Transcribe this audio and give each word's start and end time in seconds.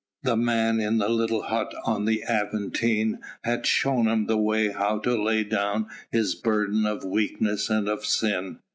The 0.23 0.35
man 0.35 0.79
in 0.79 0.97
the 0.97 1.09
little 1.09 1.43
hut 1.43 1.75
on 1.85 2.05
the 2.05 2.23
Aventine 2.27 3.19
had 3.43 3.67
shown 3.67 4.07
him 4.07 4.25
the 4.25 4.35
way 4.35 4.69
how 4.69 4.97
to 4.97 5.15
lay 5.15 5.43
down 5.43 5.89
his 6.11 6.33
burden 6.33 6.87
of 6.87 7.05
weakness 7.05 7.69
and 7.69 7.87
of 7.87 8.03
sin. 8.03 8.57